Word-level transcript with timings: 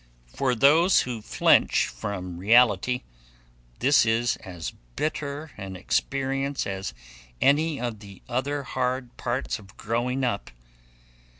For 0.33 0.55
those 0.55 1.01
who 1.01 1.21
flinch 1.21 1.85
from 1.85 2.39
reality, 2.39 3.03
this 3.77 4.03
is 4.03 4.35
as 4.37 4.73
bitter 4.95 5.51
an 5.57 5.75
experience 5.75 6.65
as 6.65 6.95
any 7.39 7.79
of 7.79 7.99
the 7.99 8.23
other 8.27 8.63
hard 8.63 9.15
parts 9.15 9.59
of 9.59 9.77
growing 9.77 10.23
up. 10.23 10.49